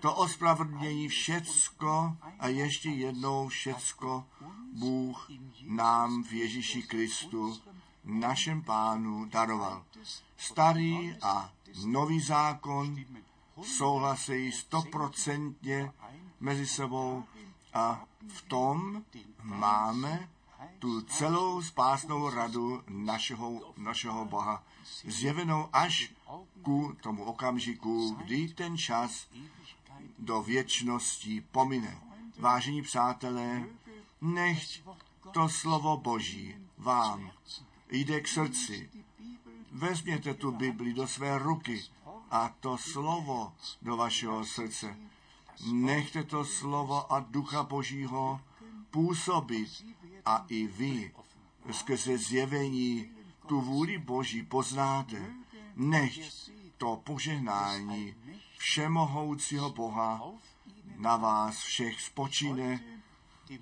to 0.00 0.14
ospravedlnění, 0.14 1.08
všecko 1.08 2.16
a 2.38 2.48
ještě 2.48 2.88
jednou 2.88 3.48
všecko 3.48 4.24
Bůh 4.72 5.30
nám 5.66 6.22
v 6.22 6.32
Ježíši 6.32 6.82
Kristu, 6.82 7.60
našem 8.04 8.62
pánu, 8.62 9.24
daroval. 9.24 9.84
Starý 10.36 11.14
a 11.22 11.52
nový 11.84 12.20
zákon 12.20 12.96
souhlasí 13.62 14.52
stoprocentně 14.52 15.92
mezi 16.40 16.66
sebou 16.66 17.24
a 17.74 18.04
v 18.28 18.42
tom 18.42 19.04
máme 19.42 20.28
tu 20.78 21.00
celou 21.00 21.62
spásnou 21.62 22.30
radu 22.30 22.82
našeho, 22.88 23.74
našeho 23.76 24.24
Boha 24.24 24.62
zjevenou 25.04 25.68
až 25.72 26.12
ku 26.62 26.96
tomu 27.00 27.24
okamžiku, 27.24 28.16
kdy 28.24 28.48
ten 28.48 28.78
čas 28.78 29.28
do 30.18 30.42
věčnosti 30.42 31.44
pomine. 31.52 32.00
Vážení 32.38 32.82
přátelé, 32.82 33.66
nechť 34.20 34.82
to 35.32 35.48
slovo 35.48 35.96
Boží 35.96 36.56
vám 36.78 37.30
jde 37.90 38.20
k 38.20 38.28
srdci. 38.28 38.90
Vezměte 39.72 40.34
tu 40.34 40.52
Bibli 40.52 40.92
do 40.92 41.06
své 41.06 41.38
ruky 41.38 41.82
a 42.30 42.54
to 42.60 42.78
slovo 42.78 43.52
do 43.82 43.96
vašeho 43.96 44.44
srdce. 44.44 44.96
Nechte 45.72 46.24
to 46.24 46.44
slovo 46.44 47.12
a 47.12 47.20
ducha 47.20 47.62
Božího 47.62 48.40
působit 48.90 49.84
a 50.24 50.44
i 50.48 50.66
vy 50.66 51.12
skrze 51.70 52.18
zjevení 52.18 53.10
tu 53.46 53.60
vůli 53.60 53.98
Boží 53.98 54.42
poznáte. 54.42 55.34
Nechť 55.76 56.50
to 56.76 56.96
požehnání 57.04 58.14
všemohoucího 58.58 59.70
Boha 59.70 60.22
na 60.96 61.16
vás 61.16 61.58
všech 61.58 62.00
spočíne. 62.00 62.80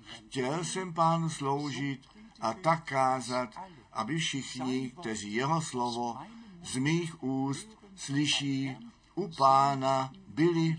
Chtěl 0.03 0.63
jsem 0.63 0.93
pánu 0.93 1.29
sloužit 1.29 2.07
a 2.41 2.53
tak 2.53 2.83
kázat, 2.83 3.49
aby 3.93 4.17
všichni, 4.17 4.91
kteří 4.99 5.33
jeho 5.33 5.61
slovo 5.61 6.17
z 6.63 6.75
mých 6.75 7.23
úst 7.23 7.78
slyší 7.99 8.77
u 9.15 9.27
pána, 9.27 10.11
byli. 10.27 10.77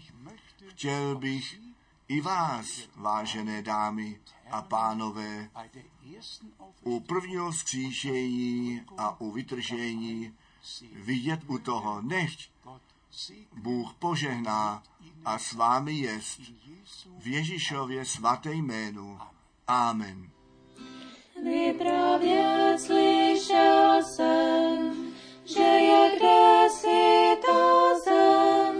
Chtěl 0.68 1.16
bych 1.16 1.60
i 2.08 2.20
vás, 2.20 2.88
vážené 2.96 3.62
dámy 3.62 4.20
a 4.50 4.62
pánové, 4.62 5.50
u 6.82 7.00
prvního 7.00 7.50
vzkříšení 7.50 8.82
a 8.98 9.20
u 9.20 9.30
vytržení 9.30 10.34
vidět 10.92 11.40
u 11.46 11.58
toho. 11.58 12.02
Nechť 12.02 12.50
Bůh 13.52 13.94
požehná 13.94 14.82
a 15.24 15.38
s 15.38 15.52
vámi 15.52 15.92
jest 15.92 16.40
v 17.18 17.26
Ježíšově 17.26 18.04
svaté 18.04 18.54
jménu. 18.54 19.18
Amen. 19.66 20.30
Vypravět 21.44 22.80
slyšel 22.80 24.02
jsem, 24.02 25.09
že 25.54 25.62
je 25.62 26.10
kdesi 26.16 27.36
ta 27.46 27.98
zem, 28.04 28.74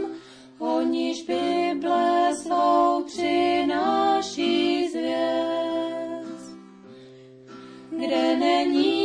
o 0.59 0.81
níž 0.83 1.23
Bible 1.23 2.35
svou 2.35 3.05
přináší 3.05 4.89
zvěst. 4.89 6.53
Kde 7.91 8.37
není 8.37 9.00